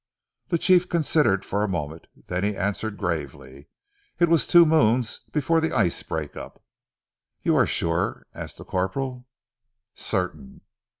The 0.47 0.57
chief 0.57 0.89
considered 0.89 1.45
for 1.45 1.63
a 1.63 1.67
moment. 1.69 2.07
Then 2.25 2.43
he 2.43 2.57
answered 2.57 2.97
gravely. 2.97 3.67
"It 4.17 4.29
was 4.29 4.47
two 4.47 4.65
moons 4.65 5.19
before 5.31 5.61
ze 5.61 5.69
ice 5.71 6.01
break 6.01 6.35
up." 6.35 6.63
"You 7.43 7.55
are 7.55 7.67
sure?" 7.67 8.25
asked 8.33 8.57
the 8.57 8.65
corporal. 8.65 9.27
"Certain!" 9.93 10.61